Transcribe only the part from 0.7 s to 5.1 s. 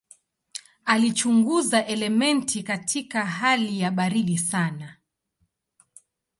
Alichunguza elementi katika hali ya baridi sana.